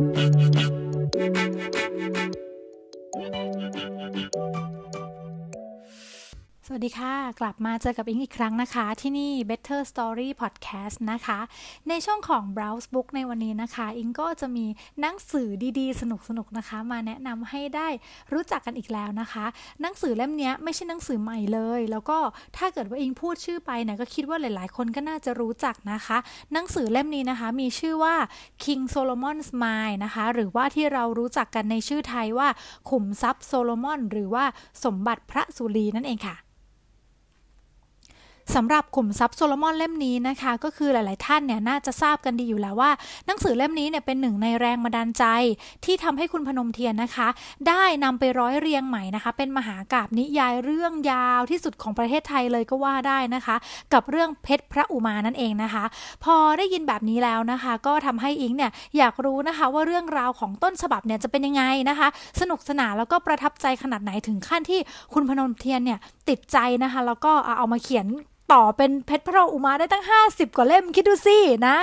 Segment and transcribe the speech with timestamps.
[0.00, 0.34] Thank
[4.34, 4.69] you.
[6.74, 11.38] วัสดีค่ะ กลับมาเจอกับอิงอีกครั้งนะคะ ที่นี่ Better Story Podcast นะคะ
[11.88, 14.66] ในช่วงของ Browse Book ในวันนี้นะคะ อิงก็จะมี
[15.00, 15.48] หนังสือ
[15.78, 16.02] ดีๆ ส
[16.38, 17.88] นุกๆนะคะ มาแนะนำให้ได้
[18.32, 19.44] รู้จักกันอีกแล้วนะคะ
[19.82, 22.18] หนังสือเล่มนี้ไม่ใช่หนังสือใหม่เลย แล้วก็
[22.56, 26.18] ถ้าเกิดว่าอิงพูดชื่อไปเนี่ยก็คิดว่าหลายๆ คนก็น่าจะรู้จักนะคะ
[26.52, 28.14] หนังสือเล่มนี้นะคะ มีชื่อว่า
[28.64, 32.48] King Solomon's Mine นะคะ หรือว่าที่เรารู้จักกันในชื่อไทยว่า
[32.90, 34.44] ขุมทรัพย์โซโลมอนหรือว่า
[34.84, 36.36] สมบัติพระศุลีนั่นเองค่ะ
[38.56, 42.90] สำหรับขุมทรัพย์โซโลมอนเล่มนี้นะคะ ก็คือหลาย ๆ ท่านเนี่ยน่าจะทราบกันดีอยู่แล้วว่า
[43.26, 45.24] หนังสือเล่มนี้เนี่ยเป็นหนึ่งในแรงบันดาลใจ
[45.84, 47.28] ที่ทำให้คุณพนมเทียนนะคะ
[47.68, 53.56] ได้นำไปร้อยเรียงใหม่นะคะ เป็นมหากาพย์นิยายเรื่องยาวที่สุดของประเทศไทยเลยก็ว่าได้นะคะ
[53.92, 55.84] กับเรื่องเพชรพระอุมานั่นเองนะคะ
[56.24, 62.08] พอได้ยินแบบนี้แล้วนะคะ ก็ทำให้อิงเนี่ยอยากรู้นะคะว่าเรื่องราวของต้นฉบับเนี่ยจะเป็นยังไงนะคะ
[62.40, 64.80] สนุกสนานแล้วก็ประทับใจขนาดไหนถึงขั้นที่
[65.12, 65.98] คุณพนมเทียนเนี่ย
[66.28, 68.08] ติดใจนะคะ แล้วก็เอามาเขียน
[68.52, 71.76] ต่อเป็นเพชรพระอุมาได้ตั้ง 50 กว่าเล่มคิดดูสินะ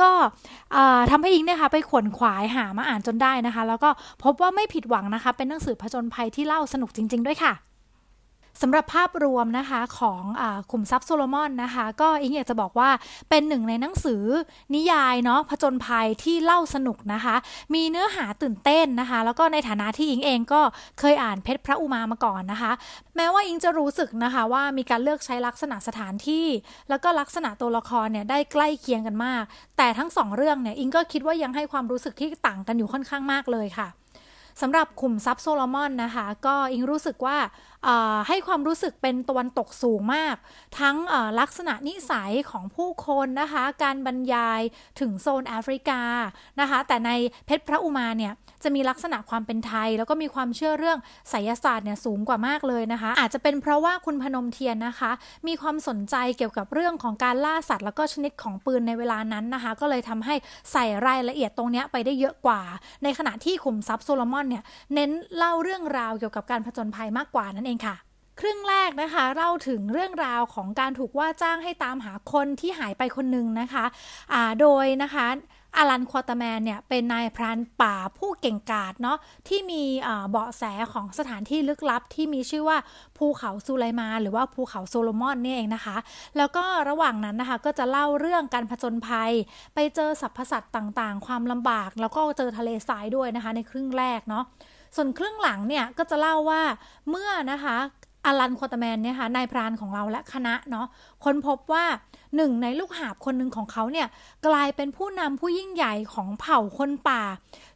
[0.00, 0.08] ก็
[1.10, 3.90] ทำให้อิงเนี่ยค่ะไปขวนขวายหามาอ่านจนได้นะคะ แล้วก็
[4.24, 7.73] พบว่าไม่ผิดหวังนะคะ เป็นหนังสือผจญภัยที่เล่าสนุกจริง ๆ ด้วยค่ะ
[8.62, 12.90] สำหรับภาพรวมนะคะของอขุมทรัพย์โซโลมอนนะคะ ก็อิงอยากจะบอกว่า
[13.30, 14.22] เป็นหนึ่งในหนังสือ
[14.74, 17.36] นิยายเนาะผจญภัยที่เล่าสนุกนะคะ
[17.74, 20.60] มีเนื้อหาตื่นเต้นนะคะ แล้วก็ในฐานะที่อิงเองก็
[20.98, 22.72] เคยอ่านเพชรพระอุมามาก่อนนะคะ
[23.16, 26.46] แม้ว่าอิงจะรู้สึกนะคะว่ามีการเลือกใช้ลักษณะสถานที่
[26.88, 29.42] แล้วก็ลักษณะตัวละครเนี่ยได้ใกล้เคียงกันมาก
[29.76, 33.88] แต่ทั้งสองเรื่องเนี่ยอิงก็คิดว่ายังให้ความรู้สึกที่ต่างกันอยู่ค่อนข้างมากเลยค่ะ
[34.62, 37.36] สำหรับขุมทรัพย์โซโลมอนนะคะ ก็อิงรู้สึกว่า
[38.28, 40.36] ให้ความรู้สึกเป็นตะวันตกสูงมาก
[40.80, 40.96] ทั้ง
[41.40, 44.60] ลักษณะนิสัยของผู้คนนะคะ การบรรยาย
[45.00, 46.00] ถึงโซนแอฟริกา
[46.60, 47.10] นะคะ แต่ใน
[47.46, 50.98] เพชรพระอุมาเนี่ยจะมีลักษณะความเป็นไทย แล้วก็มีความเชื่อเรื่อง
[51.30, 55.10] ไสยศาสตร์เนี่ยสูงกว่ามากเลยนะคะ อาจจะเป็นเพราะว่าคุณพนมเทียนนะคะ
[55.46, 60.34] มีความสนใจเกี่ยวกับเรื่องของการล่าสัตว์ แล้วก็ชนิดของปืนในเวลานั้นนะคะ ก็เลยทำให้
[60.72, 62.60] ใส่รายละเอียดตรงนี้ไปได้เยอะกว่า
[63.02, 67.96] ในขณะที่ขุมทรัพย์โซโลมอนเนี่ยเน้นเล่าเรื่องราวเกี่ยวกับการผจญภัยมากกว่านั่นเองค่ะ
[68.40, 75.26] ครึ่งแรกนะคะเล่าถึงเรื่องราวของการถูกว่าจ้างให้ตามหาคนที่หายไปคนหนึ่งนะคะะโดยนะคะ
[75.76, 79.18] อารันควอตแมนเนี่ยเป็นนายพรานป่าผู้เก่งกาจเนาะ
[79.48, 79.82] ที่มี
[80.30, 80.62] เบาะแส
[80.92, 82.78] ของสถานที่ลึกลับที่มีชื่อว่า
[83.18, 85.96] ภูเขาซูไลมาหรือว่าภูเขาโซโลมอนนี่เองนะคะ
[86.36, 89.32] แล้วก็ระหว่างนั้นนะคะก็จะเล่าเรื่องการผจญภัย
[89.74, 94.44] ไปเจอสัรพสัตว์ต่างๆ ความลำบาก แล้วก็เจอทะเลทรายด้วยนะคะในครึ่งแรกเนาะ
[94.96, 96.62] ส่วนครึ่งหลังเนี่ยก็จะเล่าว่า
[97.10, 97.76] เมื่อนะคะ
[98.26, 100.86] อลันคอตแมนเนี่ยค่ะนายพรานของเราและคณะเนาะ
[101.24, 101.84] ค้นพบว่า
[102.36, 104.08] หนึ่งในลูกหาบคนหนึ่งของเขาเนี่ย
[104.46, 107.22] กลายเป็นผู้นำผู้ยิ่งใหญ่ของเผ่าคนป่า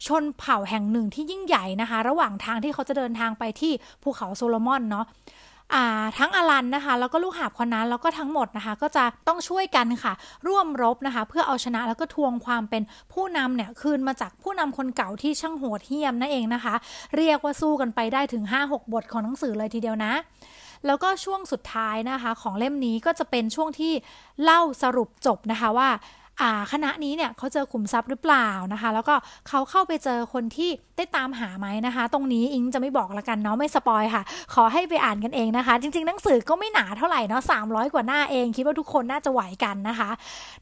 [0.06, 5.06] ชนเผ่าแห่งหนึ่งที่ยิ่งใหญ่นะคะ ระหว่างทางที่เขาจะเดินทางไปที่ภูเขาโซโลมอนเนาะ
[6.18, 10.12] ทั้งอลันนะคะ แล้วก็ลูกหาบคนนั้นแล้วก็ทั้งหมดนะคะ ก็จะต้องช่วยกันค่ะ
[10.48, 16.74] ร่วมรบนะคะ เพื่อเอาชนะแล้วก็ทวงความเป็นผู้นำเนี่ยคืนมาจากผู้นำคนเก่าที่ช่างโหดเหี้ยมนั่นเองนะคะ
[17.16, 20.12] เรียกว่าสู้กันไปได้ถึง 5-6 บทของหนังสือเลยทีเดียวนะ
[20.86, 23.92] แล้วก็ช่วงสุดท้ายนะคะ ของเล่มนี้ก็จะเป็นช่วงที่
[24.42, 25.88] เล่าสรุปจบนะคะว่า
[26.72, 29.14] คณะนี้เนี่ยเขาเจอขุมทรัพย์หรือเปล่านะคะ แล้วก็
[29.48, 34.22] เขาเข้าไปเจอคนที่ได้ตามหาไหมนะคะ ตรงนี้อิงจะไม่บอกละกันเนาะไม่สปอยค่ะ
[34.54, 40.10] ขอให้ไปอ่านกันเองนะคะ จริงๆหนังสือก็ไม่หนาเท่าไหร่เนาะ300กว่าหน้าเองคิดว่าทุกคนน่าจะไหวกันนะคะ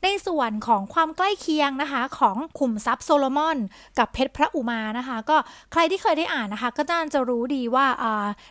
[0.03, 3.57] ในส่วนของความใกล้เคียงนะคะ ของขุมทรัพย์โซโลมอน
[3.99, 5.37] กับเพชรพระอุมานะคะ ก็
[5.73, 7.87] ใครที่เคยได้อ่านนะคะ ก็น่าจะรู้ดีว่า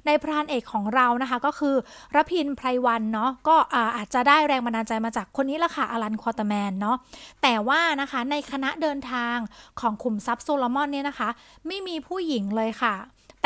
[0.05, 1.75] ในพรานเอกของเรานะคะ ก็คือ
[2.15, 3.55] รพินไพรวันเนาะก็
[3.97, 6.97] อาจจะได้แรงบันดาลใจมาจากคนนี้ละค่ะอลันควอตแมนเนาะ
[7.43, 9.37] แต่ว่านะคะในคณะเดินทาง
[9.79, 11.29] ของขุมทรัพย์โซโลมอนเนี่ยนะคะ
[11.67, 12.95] ไม่มีผู้หญิงเลยค่ะ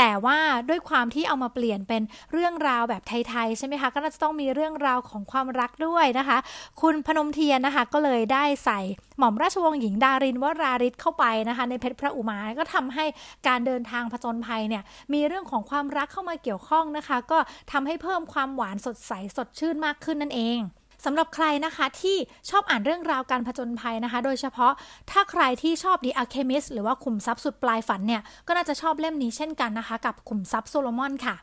[0.02, 6.38] แต่ว่าด้วยความที่เอามาเปลี่ยนเป็นเรื่องราวแบบไทย ๆ ใช่ไหมคะ ก็น่าจะต้องมีเรื่องราวของความรักด้วยนะคะ
[6.82, 8.80] คุณพนมเทียนนะคะ ก็เลยได้ใส่
[9.18, 13.06] หม่อมราชวงศ์หญิงดารินวราริศเข้าไปนะคะ ในเพชรพระอุมา ก็ทำให้
[13.48, 14.84] การเดินทางผจญภัยเนี่ย
[15.14, 17.38] มีเรื่องของความรักเข้ามาเกี่ยวข้องนะคะ ก็
[17.72, 20.60] ทำให้เพิ่มความหวานสดใสสดชื่นมากขึ้นนั่นเอง
[21.06, 22.18] สำหรับใครนะคะที่
[22.50, 24.74] ชอบอ่านเรื่องราวการผจญภัยนะคะ โดยเฉพาะ
[25.12, 31.36] ถ้าใครที่ชอบ The Alchemist หรือว่าขุมทรัพย์สุดปลายฝันเนี่ย ก็น่าจะชอบเล่มนี้เช่นกันนะคะ กับขุมทรัพย์โซโลมอนค่ะ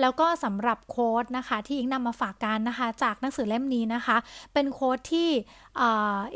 [0.00, 4.16] แล้วก็สำหรับ quote นะคะที่อิงนำมาฝากกันนะคะ จากหนังสือเล่มนี้นะคะ
[4.52, 5.28] เป็น quote ที่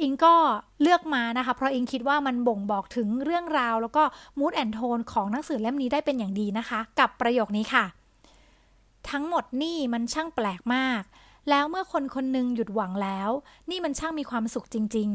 [0.00, 0.34] อิงก็
[0.82, 4.02] เลือกมานะคะ เพราะอิงคิดว่ามันบ่งบอกถึงเรื่องราว แล้วก็
[4.38, 7.84] mood and tone ของหนังสือเล่มนี้ได้เป็นอย่างดีนะคะ กับประโยคนี้ค่ะ
[9.10, 11.02] ทั้งหมดนี่มันช่างแปลกมาก
[11.50, 13.30] แล้วเมื่อคนคนหนึ่งหยุดหวังแล้ว
[13.70, 15.08] นี่มันช่างมีความสุขจริง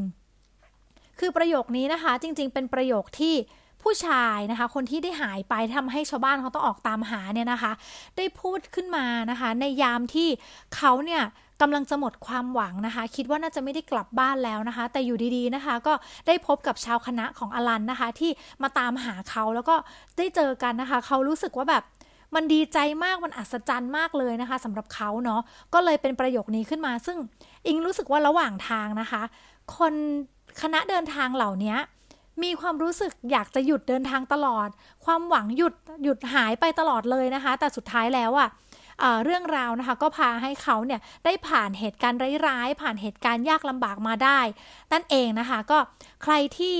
[0.56, 3.34] ๆ คือประโยคนี้นะคะ จริง ๆ เป็นประโยคที่
[3.82, 7.72] ผู้ชายนะคะ คนที่ได้หายไปทำให้ชาวบ้านเขาต้องออกตามหาเนี่ยนะคะ
[8.16, 10.28] ได้พูดขึ้นมานะคะ ในยามที่
[10.76, 11.22] เขาเนี่ย
[11.62, 15.94] กำลังจะหมดความหวังนะคะ คิดว่าน่าจะไม่ได้กลับบ้านแล้วนะคะ แต่อยู่ดีๆนะคะ ก็
[16.26, 18.30] ได้พบกับชาวคณะของอลันนะคะ ที่
[18.62, 19.76] มาตามหาเขาแล้วก็
[20.18, 21.82] ได้เจอกันนะคะ เขารู้สึกว่าแบบ
[22.34, 25.40] มันดีใจมากมันอัศจรรย์มากเลยนะคะสำหรับเขาเนาะ
[25.74, 27.18] ก็เลยเป็นประโยคนี้ขึ้นมา ซึ่ง
[27.66, 29.22] อิงรู้สึกว่าระหว่างทางนะคะ
[29.76, 29.94] คน
[30.62, 31.76] คณะเดินทางเหล่านี้
[32.42, 34.68] มีความรู้สึกอยากจะหยุดเดินทางตลอด
[35.04, 38.48] ความหวังหยุดหยุดหายไปตลอดเลยนะคะ แต่สุดท้ายแล้วอะ่ะ
[39.24, 44.40] เรื่องราวนะคะก็พาให้เขาเนี่ยได้ผ่านเหตุการณ์ร้ายๆผ่านเหตุการณ์ยากลำบากมาได้
[44.92, 45.78] นั่นเองนะคะ ก็
[46.22, 46.74] ใครที่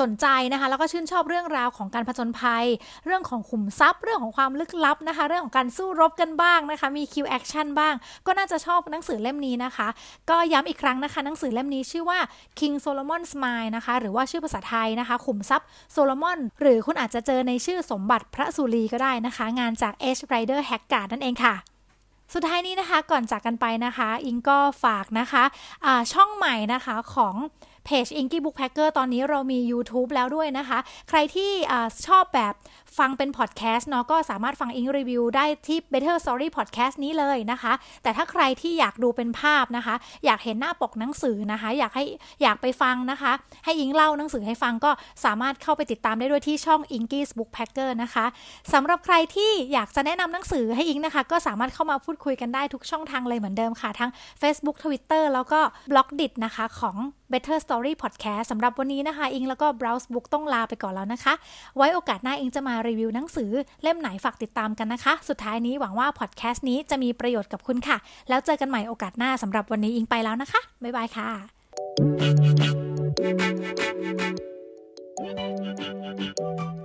[0.00, 2.64] สนใจนะคะ แล้วก็ชื่นชอบเรื่องราวของการผจญภัย
[3.06, 7.94] เรื่องของขุมทรัพย์ เรื่องของความลึกลับนะคะ เรื่องของการสู้รบกันบ้างนะคะ มีคิวแอคชั่นบ้าง
[8.26, 9.88] ก็น่าจะชอบหนังสือเล่มนี้นะคะ
[10.30, 12.18] ก็ย้ำอีกครั้งนะคะ หนังสือเล่มนี้ชื่อว่า
[12.58, 20.22] King Solomon's Mine นะคะ หรือว่าชื่อภาษาไทยนะคะ ขุมทรัพย์โซโลมอน หรือคุณอาจจะเจอในชื่อสมบัติพระศุลีก็ได้นะคะ งานจาก H.
[20.32, 21.56] Rider Haggard นั่นเองค่ะ
[22.34, 27.34] สุดท้ายนี้นะคะก่อนจากกันไปนะคะ อิงก็ฝากนะคะะช่องใหม่นะคะของ
[27.88, 31.50] เพจ Inky Bookpacker ตอนนี้เรามี YouTube แล้วด้วยนะคะ ใครที่
[32.06, 32.54] ชอบแบบ
[32.98, 39.94] ฟังเป็นพอดแคสต์เนาะก็สามารถฟังอิงรีวิวได้ที่ Better Story Podcast นี้เลยนะคะ แต่ถ้าใครที่อยากดูเป็นภาพนะคะ
[40.24, 42.04] อยากเห็นหน้าปกหนังสือนะคะ อยากให้
[42.42, 43.32] อยากไปฟังนะคะ
[43.64, 44.90] ให้อิงเล่าหนังสือให้ฟังก็
[45.24, 48.26] สามารถเข้าไปติดตามได้ด้วยที่ช่อง Inky's Bookpacker นะคะ
[48.72, 56.96] สำหรับใครที่อยากจะแนะนำหนังสือให้อิงนะคะ ก็สามารถเข้ามาพูดคุยกันได้ทุกช่องทางเลยเหมือนเดิมค่ะ ทั้ง Facebook Twitter แล้วก็ b l o g d i t นะคะของ
[57.32, 61.34] Better Story Podcast สำหรับวันนี้นะคะ อิงแล้วก็ Browse Book ต้องลาไปก่อนแล้วนะคะ
[61.76, 63.50] ไว้โอกาสหน้าอิงจะมารีวิวหนังสือ
[63.82, 67.96] เล่มไหนฝากติดตามกันนะคะ สุดท้ายนี้หวังว่าพอดแคสต์นี้จะมีประโยชน์กับคุณค่ะ
[68.28, 76.77] แล้วเจอกันใหม่โอกาสหน้าสำหรับวันนี้อิงไปแล้วนะคะ บ๊ายบายค่ะ